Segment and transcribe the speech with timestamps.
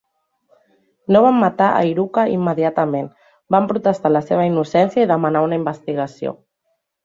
[1.15, 3.11] No van matar a Iruka immediatament,
[3.57, 6.39] van protestar la seva innocència i demanar una investigació.